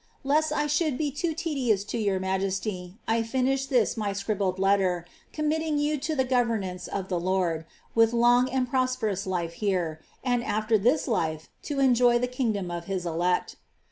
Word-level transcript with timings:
"Let't 0.23 0.51
I 0.51 0.65
sliould 0.65 0.97
be 0.97 1.11
too 1.11 1.35
tedious 1.35 1.83
to 1.83 1.97
your 1.99 2.19
majesty, 2.19 2.97
I 3.07 3.21
finish 3.21 3.67
this 3.67 3.95
my 3.95 4.13
scribbled 4.13 4.57
letter, 4.57 5.05
ommitting 5.31 5.77
you 5.77 5.99
to 5.99 6.15
the 6.15 6.23
governance 6.23 6.87
of 6.87 7.09
tlie 7.09 7.21
Lord, 7.21 7.65
with 7.93 8.11
long 8.11 8.49
and 8.49 8.67
prosperous 8.67 9.27
life 9.27 9.61
leie, 9.61 9.99
and 10.23 10.43
after 10.43 10.79
this 10.79 11.07
life 11.07 11.49
to 11.61 11.79
enjoy 11.79 12.17
the 12.17 12.25
kingdom 12.25 12.71
of 12.71 12.85
his 12.85 13.05
elect. 13.05 13.57